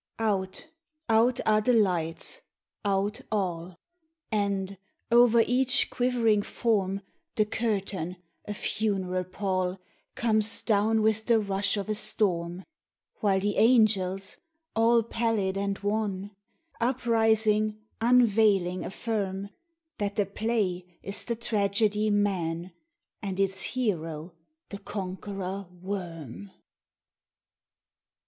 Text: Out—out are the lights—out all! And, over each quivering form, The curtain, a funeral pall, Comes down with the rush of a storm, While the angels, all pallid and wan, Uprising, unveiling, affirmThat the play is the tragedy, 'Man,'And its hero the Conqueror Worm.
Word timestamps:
Out—out 0.17 1.41
are 1.45 1.61
the 1.61 1.73
lights—out 1.73 3.21
all! 3.31 3.75
And, 4.31 4.79
over 5.11 5.43
each 5.45 5.91
quivering 5.91 6.41
form, 6.41 7.01
The 7.35 7.45
curtain, 7.45 8.15
a 8.45 8.55
funeral 8.55 9.23
pall, 9.23 9.79
Comes 10.15 10.63
down 10.63 11.03
with 11.03 11.25
the 11.27 11.39
rush 11.39 11.77
of 11.77 11.87
a 11.87 11.93
storm, 11.93 12.65
While 13.19 13.41
the 13.41 13.57
angels, 13.57 14.37
all 14.75 15.03
pallid 15.03 15.55
and 15.55 15.77
wan, 15.77 16.31
Uprising, 16.79 17.77
unveiling, 18.01 18.81
affirmThat 18.81 20.15
the 20.15 20.25
play 20.25 20.97
is 21.03 21.25
the 21.25 21.35
tragedy, 21.35 22.09
'Man,'And 22.09 23.39
its 23.39 23.61
hero 23.61 24.33
the 24.69 24.79
Conqueror 24.79 25.67
Worm. 25.79 26.49